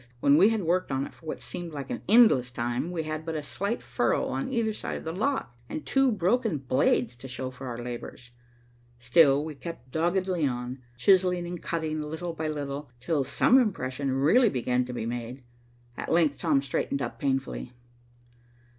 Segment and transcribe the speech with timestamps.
[0.19, 3.35] When we had worked on it for what seemed an endless time, we had but
[3.35, 7.51] a slight furrow on either side of the lock, and two broken blades to show
[7.51, 8.31] for our labors.
[8.97, 14.49] Still we kept doggedly on, chiseling and cutting, little by little, till some impression really
[14.49, 15.43] began to be made.
[15.95, 17.71] At length Tom straightened up painfully.